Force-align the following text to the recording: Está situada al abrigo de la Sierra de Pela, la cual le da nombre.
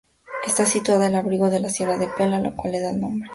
Está 0.47 0.65
situada 0.65 1.05
al 1.05 1.13
abrigo 1.13 1.51
de 1.51 1.59
la 1.59 1.69
Sierra 1.69 1.99
de 1.99 2.07
Pela, 2.07 2.39
la 2.39 2.55
cual 2.55 2.71
le 2.71 2.79
da 2.79 2.91
nombre. 2.91 3.29